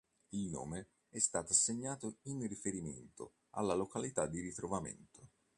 Il 0.31 0.49
nome 0.49 0.87
è 1.09 1.19
stato 1.19 1.51
assegnato 1.53 2.17
in 2.23 2.47
riferimento 2.47 3.33
alla 3.51 3.75
località 3.75 4.25
di 4.25 4.39
ritrovamento. 4.39 5.29